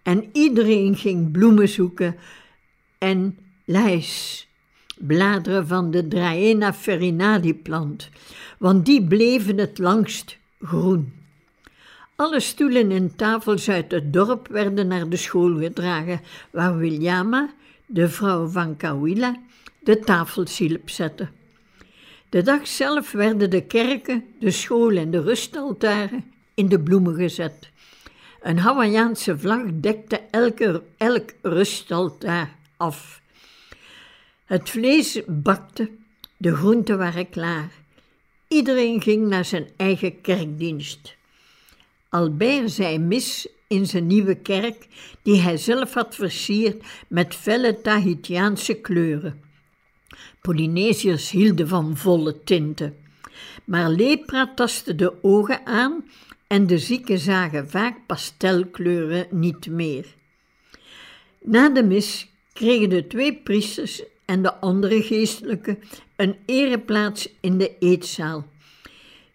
En 0.03 0.29
iedereen 0.33 0.97
ging 0.97 1.31
bloemen 1.31 1.69
zoeken 1.69 2.17
en 2.99 3.39
lijs, 3.65 4.49
bladeren 5.07 5.67
van 5.67 5.91
de 5.91 6.09
Draena 6.09 6.73
ferinadi-plant, 6.73 8.09
want 8.59 8.87
die 8.87 9.05
bleven 9.05 9.59
het 9.59 9.79
langst 9.79 10.37
groen. 10.61 11.13
Alle 12.17 12.41
stoelen 12.41 12.91
en 12.91 13.17
tafels 13.17 13.69
uit 13.69 13.91
het 13.91 14.13
dorp 14.13 14.49
werden 14.49 14.87
naar 14.87 15.09
de 15.09 15.17
school 15.17 15.59
gedragen, 15.59 16.21
waar 16.51 16.77
Williama, 16.77 17.51
de 17.87 18.09
vrouw 18.09 18.49
van 18.49 18.77
Kawila, 18.77 19.37
de 19.79 19.99
tafels 19.99 20.59
hielp 20.59 20.91
zetten. 20.91 21.31
De 22.29 22.43
dag 22.43 22.67
zelf 22.67 23.13
werden 23.13 23.51
de 23.51 23.61
kerken, 23.61 24.25
de 24.41 24.51
school 24.51 24.97
en 24.97 25.11
de 25.11 25.23
rustaltaren 25.23 26.25
in 26.55 26.69
de 26.69 26.81
bloemen 26.81 27.15
gezet. 27.15 27.71
Een 28.41 28.59
Hawaïaanse 28.59 29.39
vlag 29.39 29.63
dekte 29.73 30.21
elke, 30.31 30.83
elk 30.97 31.31
rustaltaar 31.43 32.57
af. 32.77 33.20
Het 34.51 34.71
vlees 34.71 35.21
bakte, 35.27 35.91
de 36.37 36.57
groenten 36.57 36.99
waren 36.99 37.29
klaar. 37.29 37.73
Iedereen 38.49 39.03
ging 39.03 39.29
naar 39.29 39.45
zijn 39.45 39.69
eigen 39.77 40.21
kerkdienst. 40.21 41.17
Albert 42.09 42.71
zei 42.71 42.99
mis 42.99 43.49
in 43.69 43.87
zijn 43.87 44.07
nieuwe 44.07 44.35
kerk, 44.35 44.87
die 45.23 45.41
hij 45.41 45.57
zelf 45.57 45.95
had 45.95 46.15
versierd 46.15 46.83
met 47.09 47.35
felle 47.35 47.81
Tahitiaanse 47.81 48.75
kleuren. 48.75 49.41
Polynesiërs 50.41 51.31
hielden 51.31 51.69
van 51.69 51.97
volle 51.97 52.45
tinten. 52.45 52.97
Maar 53.65 53.89
lepra 53.89 54.53
tastte 54.55 54.95
de 54.95 55.23
ogen 55.23 55.67
aan 55.67 56.11
en 56.47 56.67
de 56.67 56.79
zieken 56.79 57.19
zagen 57.19 57.71
vaak 57.71 58.07
pastelkleuren 58.07 59.27
niet 59.31 59.67
meer. 59.67 60.07
Na 61.41 61.69
de 61.69 61.83
mis 61.83 62.31
kregen 62.53 62.89
de 62.89 63.07
twee 63.07 63.37
priesters 63.37 64.03
en 64.31 64.43
de 64.43 64.55
andere 64.55 65.03
geestelijken 65.03 65.79
een 66.17 66.37
ereplaats 66.47 67.29
in 67.41 67.59
de 67.59 67.79
eetzaal. 67.79 68.47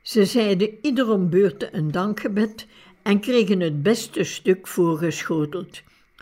Ze 0.02 0.26
zeiden 0.26 0.78
ieder 0.82 1.10
om 1.10 1.30
beurten 1.30 1.78
een 1.78 1.92
dankgebed 1.92 2.68
en 3.02 3.20
kregen 3.20 3.60
het 3.60 3.84
beste 3.84 4.24
stuk 4.24 4.68
voorgeschoteld, 4.68 5.82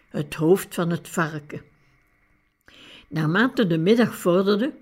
het 0.10 0.34
hoofd 0.34 0.74
van 0.74 0.90
het 0.90 1.10
varken. 1.10 1.62
Naarmate 3.08 3.68
de 3.68 3.78
middag 3.78 4.16
vorderde, 4.16 4.74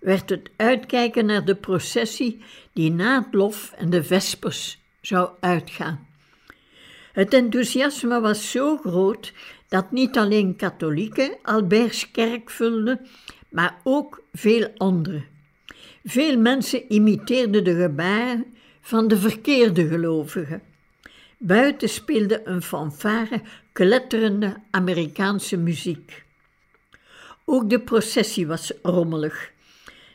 werd 0.00 0.28
het 0.30 0.50
uitkijken 0.56 1.26
naar 1.26 1.44
de 1.44 1.56
processie 1.56 2.44
die 2.72 2.90
na 2.90 3.22
het 3.24 3.34
lof 3.34 3.72
en 3.76 3.90
de 3.90 4.04
vespers 4.04 4.78
zou 5.00 5.30
uitgaan. 5.40 6.06
Het 7.12 7.34
enthousiasme 7.34 8.20
was 8.20 8.50
zo 8.50 8.76
groot 8.76 9.32
dat 9.68 9.90
niet 9.90 10.16
alleen 10.16 10.56
katholieken 10.56 11.36
Alberts 11.42 12.10
kerk 12.10 12.50
vulden, 12.50 13.06
maar 13.48 13.80
ook 13.82 14.22
veel 14.32 14.70
anderen. 14.76 15.24
Veel 16.04 16.38
mensen 16.38 16.92
imiteerden 16.92 17.64
de 17.64 17.74
gebaren 17.74 18.44
van 18.80 19.08
de 19.08 19.16
verkeerde 19.16 19.88
gelovigen. 19.88 20.62
Buiten 21.38 21.88
speelde 21.88 22.40
een 22.44 22.62
fanfare 22.62 23.40
kletterende 23.72 24.56
Amerikaanse 24.70 25.56
muziek. 25.56 26.24
Ook 27.44 27.70
de 27.70 27.80
processie 27.80 28.46
was 28.46 28.72
rommelig. 28.82 29.50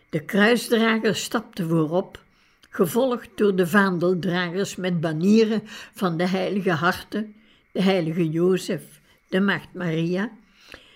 De 0.09 0.19
kruisdrager 0.19 1.15
stapte 1.15 1.67
voorop, 1.67 2.23
gevolgd 2.69 3.29
door 3.35 3.55
de 3.55 3.67
vaandeldragers 3.67 4.75
met 4.75 4.99
banieren 4.99 5.61
van 5.93 6.17
de 6.17 6.27
heilige 6.27 6.71
harten, 6.71 7.35
de 7.71 7.81
heilige 7.81 8.29
Jozef, 8.29 8.83
de 9.27 9.39
maagd 9.39 9.73
Maria, 9.73 10.31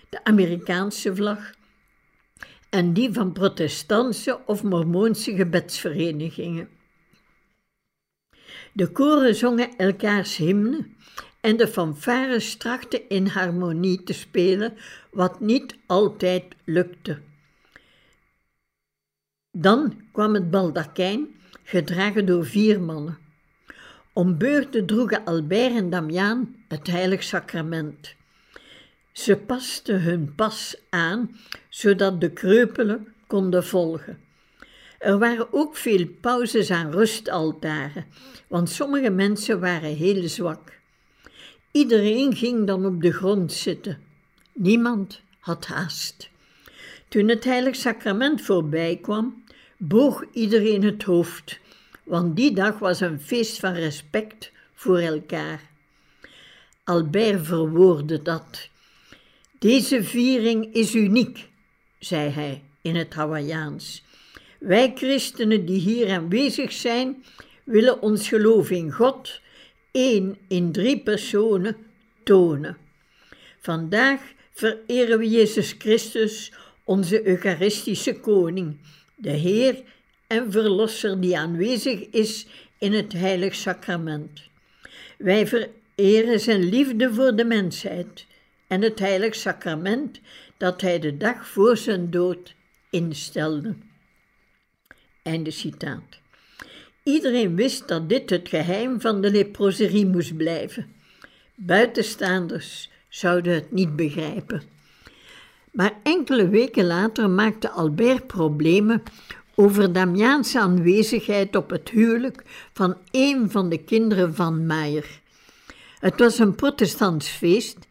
de 0.08 0.24
Amerikaanse 0.24 1.16
vlag 1.16 1.54
en 2.70 2.92
die 2.92 3.12
van 3.12 3.32
protestantse 3.32 4.40
of 4.46 4.62
mormoonse 4.62 5.34
gebedsverenigingen. 5.34 6.68
De 8.72 8.92
koren 8.92 9.34
zongen 9.34 9.76
elkaars 9.76 10.36
hymne 10.36 10.86
en 11.40 11.56
de 11.56 11.68
fanfares 11.68 12.56
trachten 12.56 13.08
in 13.08 13.26
harmonie 13.26 14.02
te 14.02 14.12
spelen, 14.12 14.74
wat 15.10 15.40
niet 15.40 15.76
altijd 15.86 16.44
lukte. 16.64 17.20
Dan 19.50 20.02
kwam 20.12 20.34
het 20.34 20.50
baldakijn, 20.50 21.28
gedragen 21.62 22.26
door 22.26 22.46
vier 22.46 22.80
mannen. 22.80 23.18
Om 24.12 24.38
beurten 24.38 24.86
droegen 24.86 25.24
Albert 25.24 25.74
en 25.74 25.90
Damiaan 25.90 26.56
het 26.68 26.86
heilig 26.86 27.22
sacrament. 27.22 28.15
Ze 29.16 29.36
pasten 29.36 30.02
hun 30.02 30.34
pas 30.34 30.76
aan, 30.90 31.36
zodat 31.68 32.20
de 32.20 32.30
kreupelen 32.30 33.14
konden 33.26 33.64
volgen. 33.64 34.20
Er 34.98 35.18
waren 35.18 35.52
ook 35.52 35.76
veel 35.76 36.06
pauzes 36.20 36.70
aan 36.70 36.90
rustaltaren, 36.90 38.04
want 38.46 38.70
sommige 38.70 39.10
mensen 39.10 39.60
waren 39.60 39.94
heel 39.94 40.28
zwak. 40.28 40.78
Iedereen 41.70 42.36
ging 42.36 42.66
dan 42.66 42.86
op 42.86 43.02
de 43.02 43.12
grond 43.12 43.52
zitten. 43.52 43.98
Niemand 44.52 45.20
had 45.38 45.66
haast. 45.66 46.30
Toen 47.08 47.28
het 47.28 47.44
heilig 47.44 47.76
sacrament 47.76 48.42
voorbij 48.42 48.98
kwam, 49.02 49.44
boog 49.76 50.24
iedereen 50.32 50.82
het 50.82 51.02
hoofd, 51.02 51.58
want 52.04 52.36
die 52.36 52.54
dag 52.54 52.78
was 52.78 53.00
een 53.00 53.20
feest 53.20 53.58
van 53.58 53.72
respect 53.72 54.52
voor 54.74 54.98
elkaar. 54.98 55.60
Albert 56.84 57.46
verwoordde 57.46 58.22
dat. 58.22 58.68
Deze 59.58 60.04
viering 60.04 60.74
is 60.74 60.94
uniek, 60.94 61.48
zei 61.98 62.30
hij 62.30 62.62
in 62.82 62.96
het 62.96 63.14
Hawaïaans. 63.14 64.02
Wij 64.58 64.92
christenen 64.94 65.64
die 65.64 65.80
hier 65.80 66.10
aanwezig 66.10 66.72
zijn, 66.72 67.24
willen 67.64 68.02
ons 68.02 68.28
geloof 68.28 68.70
in 68.70 68.92
God, 68.92 69.40
één 69.90 70.36
in 70.48 70.72
drie 70.72 71.00
personen, 71.00 71.76
tonen. 72.24 72.76
Vandaag 73.60 74.20
vereren 74.52 75.18
we 75.18 75.28
Jezus 75.28 75.74
Christus, 75.78 76.52
onze 76.84 77.26
Eucharistische 77.26 78.20
Koning, 78.20 78.76
de 79.14 79.30
Heer 79.30 79.82
en 80.26 80.52
Verlosser 80.52 81.20
die 81.20 81.38
aanwezig 81.38 82.08
is 82.10 82.46
in 82.78 82.92
het 82.92 83.12
Heilig 83.12 83.54
Sacrament. 83.54 84.42
Wij 85.18 85.46
vereren 85.46 86.40
zijn 86.40 86.68
liefde 86.68 87.14
voor 87.14 87.36
de 87.36 87.44
mensheid 87.44 88.26
en 88.66 88.82
het 88.82 88.98
Heilig 88.98 89.34
Sacrament 89.34 90.20
dat 90.56 90.80
hij 90.80 90.98
de 90.98 91.16
dag 91.16 91.48
voor 91.48 91.76
zijn 91.76 92.10
dood 92.10 92.54
instelde. 92.90 93.74
Einde 95.22 95.50
citaat. 95.50 96.20
Iedereen 97.02 97.56
wist 97.56 97.88
dat 97.88 98.08
dit 98.08 98.30
het 98.30 98.48
geheim 98.48 99.00
van 99.00 99.20
de 99.20 99.30
leproserie 99.30 100.06
moest 100.06 100.36
blijven. 100.36 100.94
Buitenstaanders 101.54 102.90
zouden 103.08 103.54
het 103.54 103.72
niet 103.72 103.96
begrijpen. 103.96 104.62
Maar 105.72 105.92
enkele 106.02 106.48
weken 106.48 106.86
later 106.86 107.30
maakte 107.30 107.70
Albert 107.70 108.26
problemen 108.26 109.02
over 109.54 109.92
Damiaanse 109.92 110.60
aanwezigheid 110.60 111.56
op 111.56 111.70
het 111.70 111.88
huwelijk 111.88 112.42
van 112.72 112.96
een 113.10 113.50
van 113.50 113.68
de 113.68 113.78
kinderen 113.78 114.34
van 114.34 114.66
Meijer. 114.66 115.20
Het 115.98 116.18
was 116.18 116.38
een 116.38 116.54
protestants 116.54 117.28
feest 117.28 117.85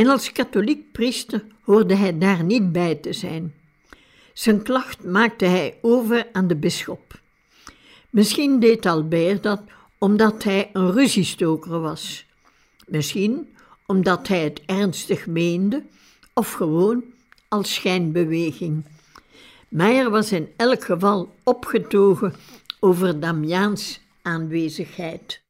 En 0.00 0.06
als 0.06 0.32
katholiek 0.32 0.92
priester 0.92 1.44
hoorde 1.62 1.94
hij 1.94 2.18
daar 2.18 2.44
niet 2.44 2.72
bij 2.72 2.94
te 2.94 3.12
zijn. 3.12 3.54
Zijn 4.32 4.62
klacht 4.62 5.04
maakte 5.04 5.44
hij 5.44 5.78
over 5.82 6.28
aan 6.32 6.46
de 6.46 6.56
bisschop. 6.56 7.20
Misschien 8.10 8.60
deed 8.60 8.86
Albert 8.86 9.42
dat 9.42 9.62
omdat 9.98 10.44
hij 10.44 10.70
een 10.72 10.92
ruziestoker 10.92 11.80
was. 11.80 12.26
Misschien 12.86 13.56
omdat 13.86 14.28
hij 14.28 14.44
het 14.44 14.62
ernstig 14.66 15.26
meende, 15.26 15.82
of 16.34 16.52
gewoon 16.52 17.04
als 17.48 17.74
schijnbeweging. 17.74 18.84
Meijer 19.68 20.10
was 20.10 20.32
in 20.32 20.48
elk 20.56 20.84
geval 20.84 21.34
opgetogen 21.44 22.34
over 22.78 23.20
Damiaans 23.20 24.00
aanwezigheid. 24.22 25.42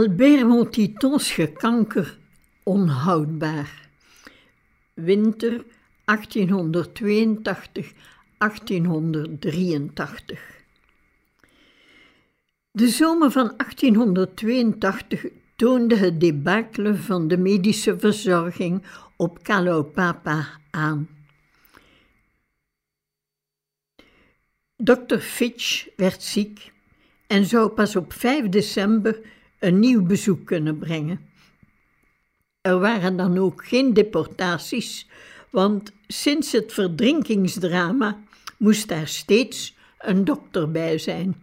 Albert 0.00 0.46
Montitons 0.46 1.30
gekanker 1.30 2.18
onhoudbaar. 2.62 3.88
Winter 4.94 5.64
1882-1883. 5.64 5.64
De 12.70 12.88
zomer 12.88 13.30
van 13.30 13.54
1882 13.56 15.26
toonde 15.56 15.96
het 15.96 16.20
debacle 16.20 16.94
van 16.94 17.28
de 17.28 17.36
medische 17.36 17.98
verzorging 17.98 18.82
op 19.16 19.42
Kalaupapa 19.42 20.48
aan. 20.70 21.08
Dr. 24.76 25.18
Fitch 25.18 25.86
werd 25.96 26.22
ziek 26.22 26.72
en 27.26 27.46
zou 27.46 27.68
pas 27.70 27.96
op 27.96 28.12
5 28.12 28.48
december 28.48 29.38
een 29.60 29.78
nieuw 29.78 30.02
bezoek 30.02 30.46
kunnen 30.46 30.78
brengen. 30.78 31.28
Er 32.60 32.78
waren 32.78 33.16
dan 33.16 33.38
ook 33.38 33.66
geen 33.66 33.94
deportaties, 33.94 35.08
want 35.50 35.92
sinds 36.06 36.52
het 36.52 36.72
verdrinkingsdrama 36.72 38.18
moest 38.56 38.88
daar 38.88 39.08
steeds 39.08 39.76
een 39.98 40.24
dokter 40.24 40.70
bij 40.70 40.98
zijn. 40.98 41.42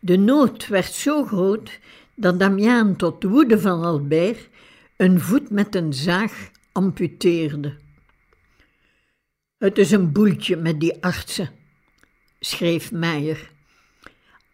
De 0.00 0.16
nood 0.16 0.68
werd 0.68 0.92
zo 0.92 1.24
groot 1.24 1.78
dat 2.14 2.38
Damiaan 2.38 2.96
tot 2.96 3.22
woede 3.22 3.60
van 3.60 3.84
Albert 3.84 4.48
een 4.96 5.20
voet 5.20 5.50
met 5.50 5.74
een 5.74 5.92
zaag 5.92 6.50
amputeerde. 6.72 7.76
Het 9.58 9.78
is 9.78 9.90
een 9.90 10.12
boeltje 10.12 10.56
met 10.56 10.80
die 10.80 11.02
artsen, 11.02 11.50
schreef 12.40 12.92
Meijer. 12.92 13.50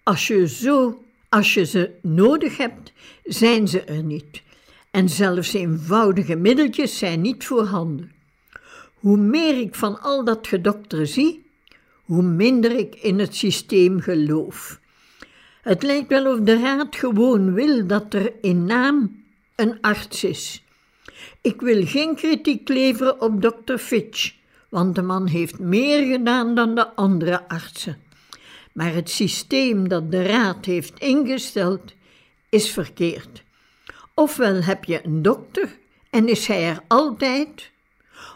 Als 0.02 0.26
je 0.26 0.48
zo 0.48 1.05
als 1.28 1.54
je 1.54 1.64
ze 1.64 1.90
nodig 2.02 2.56
hebt, 2.56 2.92
zijn 3.24 3.68
ze 3.68 3.82
er 3.82 4.02
niet. 4.02 4.42
En 4.90 5.08
zelfs 5.08 5.52
eenvoudige 5.52 6.36
middeltjes 6.36 6.98
zijn 6.98 7.20
niet 7.20 7.44
voorhanden. 7.44 8.12
Hoe 8.94 9.16
meer 9.16 9.60
ik 9.60 9.74
van 9.74 10.00
al 10.00 10.24
dat 10.24 10.46
gedokter 10.46 11.06
zie, 11.06 11.46
hoe 12.04 12.22
minder 12.22 12.70
ik 12.70 12.94
in 12.94 13.18
het 13.18 13.36
systeem 13.36 14.00
geloof. 14.00 14.80
Het 15.62 15.82
lijkt 15.82 16.08
wel 16.08 16.32
of 16.32 16.40
de 16.40 16.60
raad 16.60 16.96
gewoon 16.96 17.54
wil 17.54 17.86
dat 17.86 18.14
er 18.14 18.32
in 18.40 18.64
naam 18.64 19.24
een 19.56 19.80
arts 19.80 20.24
is. 20.24 20.64
Ik 21.40 21.60
wil 21.60 21.86
geen 21.86 22.14
kritiek 22.14 22.68
leveren 22.68 23.20
op 23.20 23.42
dokter 23.42 23.78
Fitch, 23.78 24.34
want 24.68 24.94
de 24.94 25.02
man 25.02 25.26
heeft 25.26 25.58
meer 25.58 26.12
gedaan 26.12 26.54
dan 26.54 26.74
de 26.74 26.94
andere 26.94 27.48
artsen. 27.48 28.05
Maar 28.76 28.92
het 28.94 29.10
systeem 29.10 29.88
dat 29.88 30.10
de 30.10 30.22
Raad 30.22 30.64
heeft 30.64 30.98
ingesteld 30.98 31.94
is 32.48 32.70
verkeerd. 32.70 33.42
Ofwel 34.14 34.62
heb 34.62 34.84
je 34.84 35.04
een 35.04 35.22
dokter 35.22 35.78
en 36.10 36.28
is 36.28 36.46
hij 36.46 36.68
er 36.68 36.82
altijd, 36.86 37.70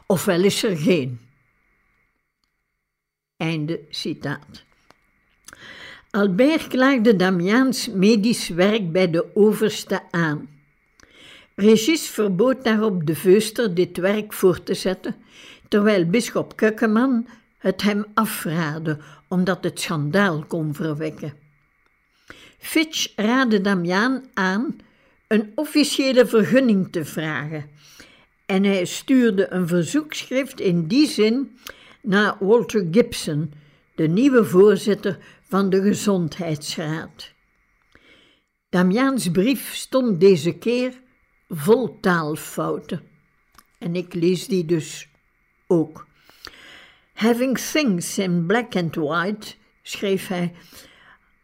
ofwel 0.06 0.44
is 0.44 0.62
er 0.62 0.76
geen. 0.76 1.20
Einde 3.36 3.80
citaat. 3.90 4.64
Albert 6.10 6.66
klaagde 6.66 7.16
Damiaans 7.16 7.88
medisch 7.88 8.48
werk 8.48 8.92
bij 8.92 9.10
de 9.10 9.26
overste 9.34 10.02
aan. 10.10 10.48
Regis 11.54 12.08
verbood 12.08 12.64
daarop 12.64 13.06
de 13.06 13.14
veuster 13.14 13.74
dit 13.74 13.96
werk 13.96 14.32
voor 14.32 14.62
te 14.62 14.74
zetten, 14.74 15.16
terwijl 15.68 16.06
bisschop 16.06 16.56
Kukkeman 16.56 17.26
het 17.58 17.82
hem 17.82 18.04
afraadde 18.14 18.98
omdat 19.30 19.64
het 19.64 19.80
schandaal 19.80 20.44
kon 20.44 20.74
verwekken. 20.74 21.32
Fitch 22.58 23.12
raadde 23.16 23.60
Damiaan 23.60 24.24
aan 24.34 24.76
een 25.26 25.52
officiële 25.54 26.26
vergunning 26.26 26.92
te 26.92 27.04
vragen 27.04 27.70
en 28.46 28.64
hij 28.64 28.84
stuurde 28.84 29.52
een 29.52 29.68
verzoekschrift 29.68 30.60
in 30.60 30.86
die 30.86 31.06
zin 31.06 31.58
naar 32.02 32.36
Walter 32.40 32.86
Gibson, 32.90 33.52
de 33.94 34.08
nieuwe 34.08 34.44
voorzitter 34.44 35.18
van 35.42 35.70
de 35.70 35.82
Gezondheidsraad. 35.82 37.32
Damiaans 38.68 39.30
brief 39.30 39.74
stond 39.74 40.20
deze 40.20 40.52
keer 40.52 41.00
vol 41.48 42.00
taalfouten. 42.00 43.02
En 43.78 43.96
ik 43.96 44.14
lees 44.14 44.46
die 44.46 44.64
dus 44.64 45.08
ook. 45.66 46.06
Having 47.20 47.56
things 47.56 48.18
in 48.18 48.46
black 48.46 48.74
and 48.74 48.96
white, 48.96 49.54
schreef 49.84 50.28
hij, 50.28 50.54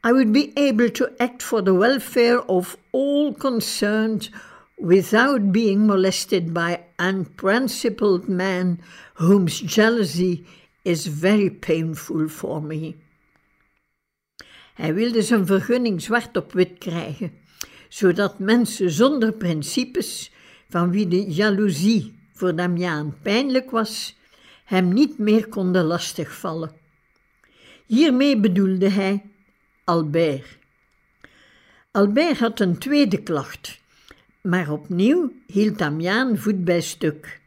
I 0.02 0.12
would 0.12 0.32
be 0.32 0.52
able 0.56 0.88
to 0.90 1.08
act 1.18 1.42
for 1.42 1.62
the 1.62 1.74
welfare 1.74 2.40
of 2.48 2.78
all 2.92 3.34
concerned 3.34 4.30
without 4.78 5.52
being 5.52 5.86
molested 5.86 6.54
by 6.54 6.80
unprincipled 6.98 8.26
men 8.26 8.80
whose 9.16 9.60
jealousy 9.60 10.46
is 10.82 11.06
very 11.08 11.50
painful 11.50 12.28
for 12.28 12.62
me. 12.62 12.94
Hij 14.74 14.94
wilde 14.94 15.22
zijn 15.22 15.46
vergunning 15.46 16.02
zwart 16.02 16.36
op 16.36 16.52
wit 16.52 16.78
krijgen, 16.78 17.32
zodat 17.88 18.38
mensen 18.38 18.90
zonder 18.90 19.32
principes, 19.32 20.32
van 20.68 20.90
wie 20.90 21.08
de 21.08 21.24
jaloezie 21.24 22.18
voor 22.32 22.54
Damiaan 22.54 23.16
pijnlijk 23.22 23.70
was, 23.70 24.16
hem 24.66 24.92
niet 24.92 25.18
meer 25.18 25.48
konden 25.48 25.84
lastigvallen. 25.84 26.70
Hiermee 27.86 28.40
bedoelde 28.40 28.88
hij 28.88 29.22
Albert. 29.84 30.58
Albert 31.90 32.38
had 32.38 32.60
een 32.60 32.78
tweede 32.78 33.22
klacht, 33.22 33.80
maar 34.40 34.70
opnieuw 34.70 35.32
hield 35.46 35.78
Damiaan 35.78 36.38
voet 36.38 36.64
bij 36.64 36.80
stuk. 36.80 37.40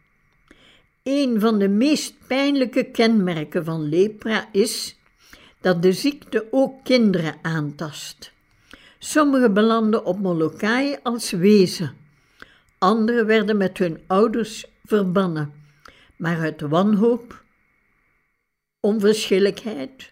Een 1.04 1.40
van 1.40 1.60
de 1.60 1.68
meest 1.68 2.14
pijnlijke 2.28 2.84
kenmerken 2.84 3.66
van 3.66 3.90
lepra 3.90 4.50
is 4.52 4.98
dat 5.62 5.82
de 5.82 5.94
ziekte 5.94 6.48
ook 6.52 6.84
kinderen 6.84 7.36
aantast. 7.42 8.32
Sommigen 9.00 9.54
belanden 9.54 10.06
op 10.06 10.20
Molokai 10.20 10.98
als 11.04 11.32
wezen, 11.32 11.96
anderen 12.78 13.26
werden 13.26 13.58
met 13.58 13.78
hun 13.78 14.00
ouders 14.08 14.66
verbannen, 14.86 15.54
maar 16.20 16.40
uit 16.40 16.62
wanhoop, 16.62 17.44
onverschilligheid 18.80 20.12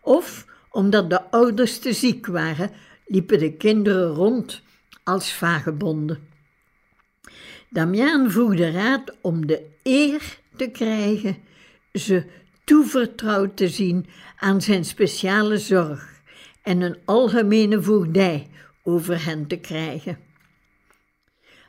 of 0.00 0.46
omdat 0.70 1.10
de 1.10 1.30
ouders 1.30 1.78
te 1.78 1.92
ziek 1.92 2.26
waren, 2.26 2.70
liepen 3.06 3.38
de 3.38 3.52
kinderen 3.52 4.08
rond 4.08 4.62
als 5.04 5.32
vagebonden. 5.32 6.28
Damiaan 7.70 8.30
vroeg 8.30 8.56
de 8.56 8.70
raad 8.70 9.16
om 9.20 9.46
de 9.46 9.66
eer 9.82 10.38
te 10.56 10.70
krijgen 10.70 11.36
ze 11.92 12.26
toevertrouwd 12.64 13.56
te 13.56 13.68
zien 13.68 14.06
aan 14.36 14.62
zijn 14.62 14.84
speciale 14.84 15.58
zorg 15.58 16.20
en 16.62 16.80
een 16.80 16.98
algemene 17.04 17.82
voogdij 17.82 18.50
over 18.82 19.24
hen 19.24 19.46
te 19.46 19.56
krijgen. 19.56 20.18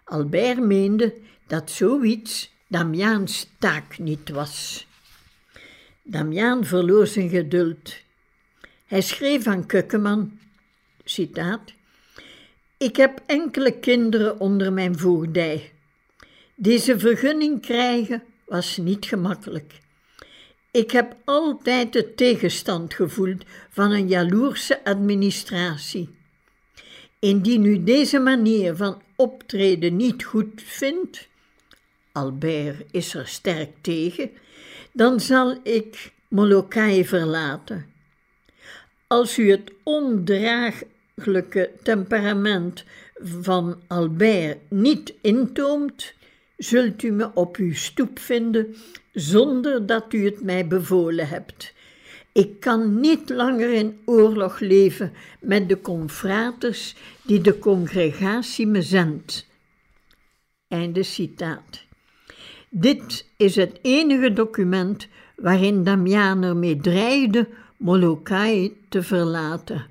Albert 0.04 0.60
meende 0.60 1.16
dat 1.48 1.72
zoiets 1.72 2.56
Damiaans 2.68 3.50
taak 3.60 3.98
niet 3.98 4.30
was. 4.30 4.88
Damiaan 6.04 6.66
verloor 6.66 7.08
zijn 7.08 7.30
geduld. 7.30 7.96
Hij 8.86 9.02
schreef 9.02 9.48
aan 9.48 9.66
Kukkeman, 9.66 10.40
citaat, 11.04 11.74
Ik 12.78 12.96
heb 12.96 13.22
enkele 13.26 13.80
kinderen 13.80 14.40
onder 14.40 14.74
mijn 14.74 14.98
voogdij. 14.98 15.72
Deze 16.56 17.00
vergunning 17.00 17.62
krijgen 17.62 18.24
was 18.46 18.78
niet 18.78 19.06
gemakkelijk. 19.06 19.80
Ik 20.72 20.92
heb 20.92 21.16
altijd 21.26 21.94
de 21.94 22.14
tegenstand 22.14 22.94
gevoeld 22.94 23.44
van 23.70 23.92
een 23.92 24.08
jaloerse 24.08 24.84
administratie. 24.84 26.16
Indien 27.20 27.66
u 27.66 27.84
deze 27.84 28.20
manier 28.20 28.76
van 28.76 29.02
optreden 29.16 29.96
niet 29.96 30.24
goed 30.24 30.62
vindt, 30.66 31.28
Albert 32.18 32.84
is 32.92 33.14
er 33.14 33.28
sterk 33.28 33.72
tegen, 33.82 34.30
dan 34.94 35.20
zal 35.20 35.58
ik 35.64 36.14
Molokai 36.30 37.06
verlaten. 37.06 37.86
Als 39.08 39.38
u 39.38 39.52
het 39.52 39.72
ondraaglijke 39.84 41.72
temperament 41.84 42.84
van 43.22 43.82
Albert 43.88 44.58
niet 44.70 45.14
intoomt, 45.22 46.14
zult 46.58 47.04
u 47.04 47.12
me 47.12 47.34
op 47.34 47.56
uw 47.56 47.74
stoep 47.74 48.20
vinden 48.20 48.76
zonder 49.14 49.86
dat 49.86 50.14
u 50.14 50.26
het 50.26 50.44
mij 50.44 50.68
bevolen 50.68 51.28
hebt. 51.28 51.74
Ik 52.32 52.60
kan 52.60 53.00
niet 53.00 53.30
langer 53.30 53.74
in 53.74 54.00
oorlog 54.06 54.60
leven 54.60 55.14
met 55.40 55.70
de 55.70 55.82
confraters 55.82 56.96
die 57.22 57.42
de 57.42 57.60
congregatie 57.60 58.68
me 58.68 58.82
zendt. 58.82 59.48
Einde 60.68 61.04
citaat. 61.04 61.87
Dit 62.70 63.26
is 63.38 63.56
het 63.56 63.80
enige 63.82 64.34
document 64.34 65.08
waarin 65.36 65.84
Damian 65.84 66.44
ermee 66.44 66.78
dreigde 66.78 67.50
Molokai 67.78 68.78
te 68.90 69.04
verlaten. 69.04 69.86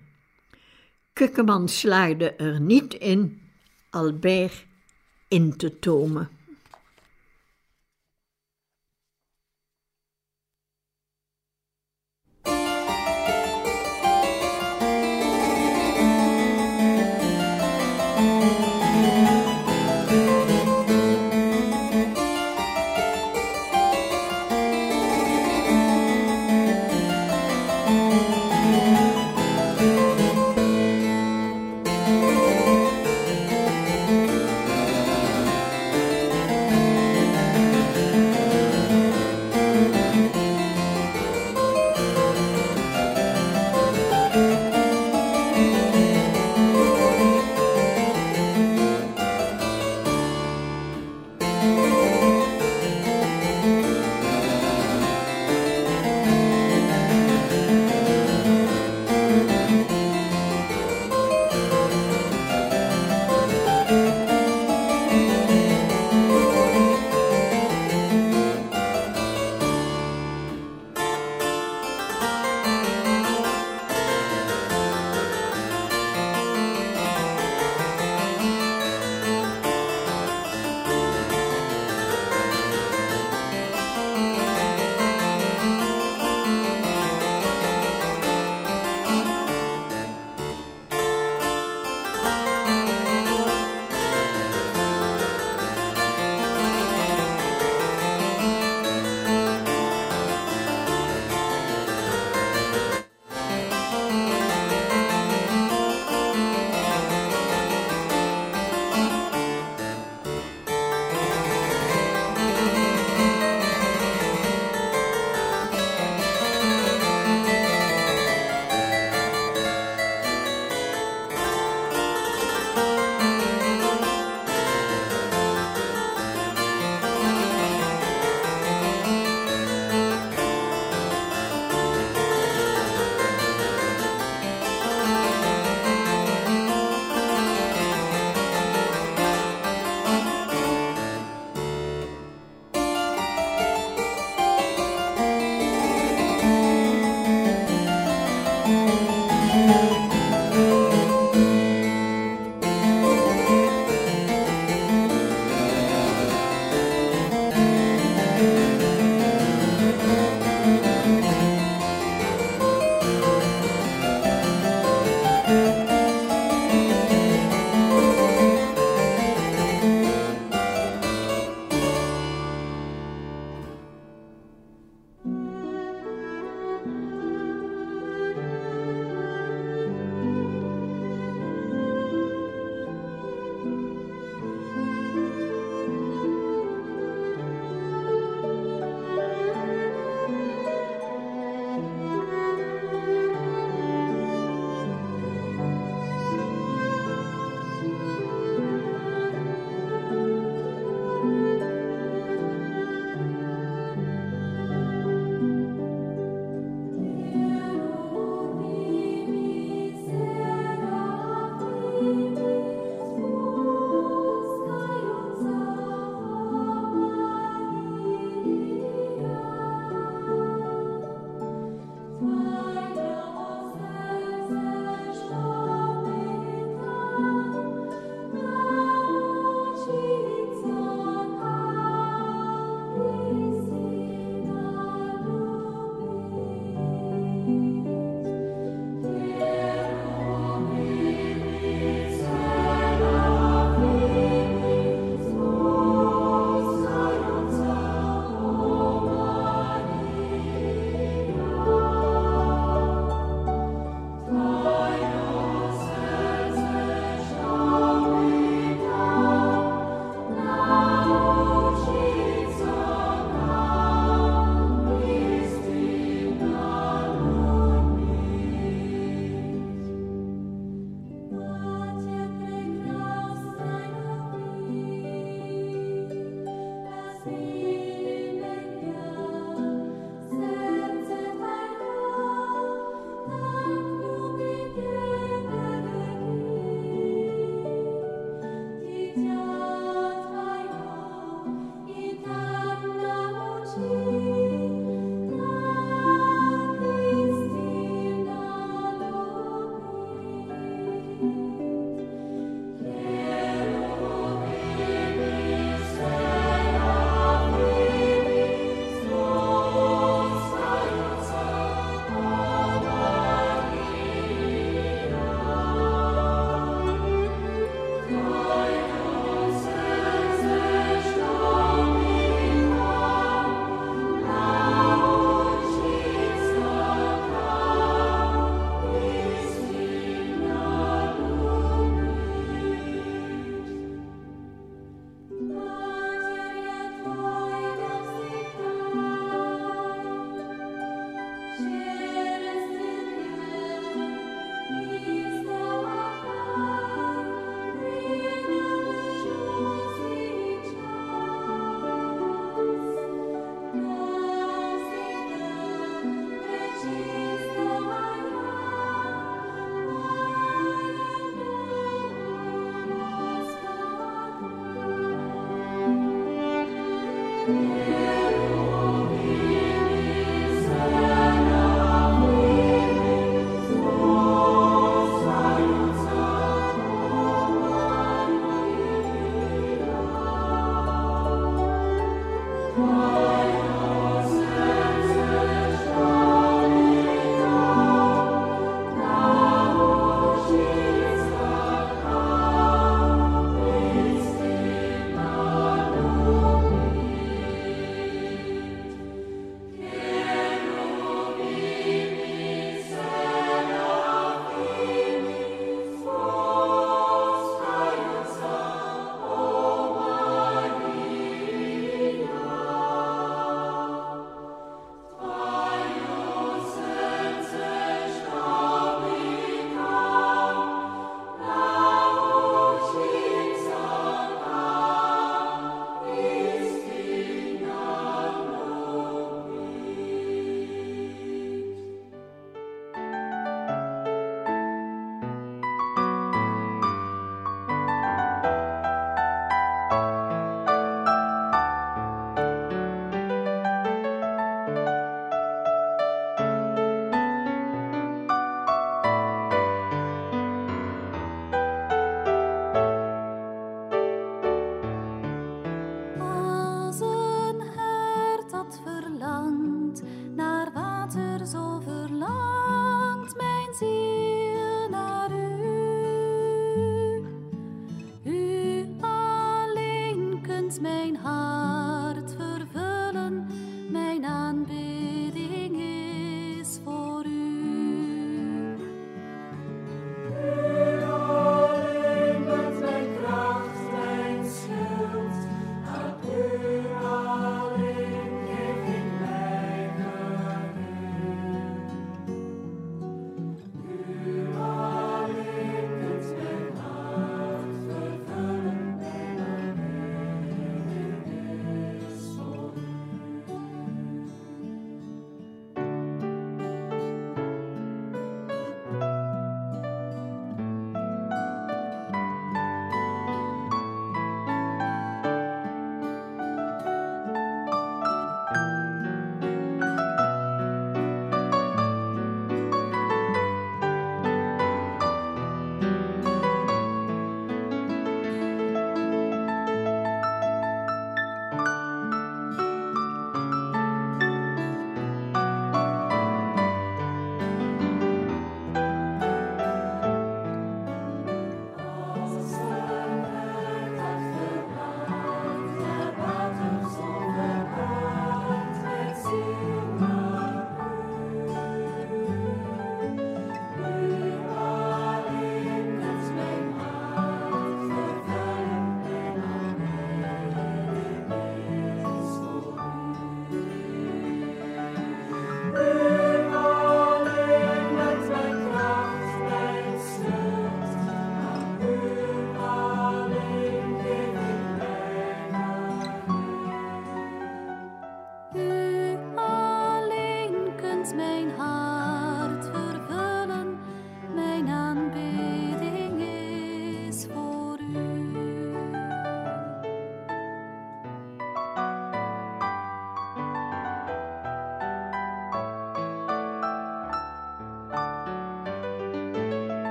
Kukkeman 1.13 1.69
slaagde 1.69 2.33
er 2.33 2.61
niet 2.61 2.95
in 2.95 3.41
Albert 3.91 4.67
in 5.29 5.57
te 5.57 5.79
tomen. 5.79 6.36